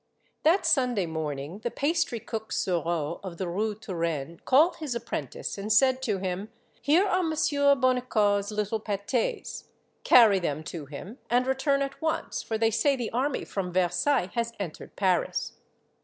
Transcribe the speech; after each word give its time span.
That 0.41 0.65
Sunday 0.65 1.05
morning, 1.05 1.59
the 1.59 1.69
pastry 1.69 2.19
cook 2.19 2.51
Sureau, 2.51 3.19
of 3.23 3.37
the 3.37 3.47
Rue 3.47 3.75
Turenne 3.75 4.39
called 4.45 4.77
his 4.77 4.95
apprentice 4.95 5.59
and 5.59 5.71
said 5.71 6.01
to 6.01 6.17
him,— 6.17 6.49
*' 6.65 6.81
Here 6.81 7.05
are 7.05 7.21
Monsieur 7.21 7.75
Bonnicar's 7.75 8.49
little 8.49 8.79
pates. 8.79 9.65
Carry 10.03 10.39
them 10.39 10.63
to 10.63 10.87
him, 10.87 11.19
and 11.29 11.45
return 11.45 11.83
at 11.83 12.01
once, 12.01 12.41
for 12.41 12.57
they 12.57 12.71
say 12.71 12.95
the 12.95 13.11
army 13.11 13.45
from 13.45 13.71
Versailles 13.73 14.31
has 14.33 14.53
entered 14.59 14.95
Paris." 14.95 15.53